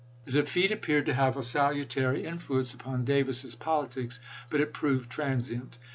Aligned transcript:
The 0.25 0.31
defeat 0.31 0.71
appeared 0.71 1.05
to 1.05 1.13
have 1.13 1.37
a 1.37 1.43
salutary 1.43 2.25
influence 2.25 2.73
upon 2.73 3.05
Davis's 3.05 3.53
politics, 3.53 4.19
but 4.49 4.59
it 4.59 4.73
proved 4.73 5.11
transient. 5.11 5.77